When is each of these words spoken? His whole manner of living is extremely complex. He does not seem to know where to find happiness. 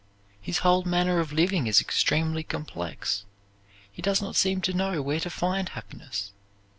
His 0.41 0.57
whole 0.65 0.81
manner 0.83 1.19
of 1.19 1.31
living 1.31 1.67
is 1.67 1.79
extremely 1.79 2.41
complex. 2.41 3.23
He 3.91 4.01
does 4.01 4.19
not 4.19 4.35
seem 4.35 4.59
to 4.61 4.73
know 4.73 4.99
where 4.99 5.19
to 5.19 5.29
find 5.29 5.69
happiness. 5.69 6.31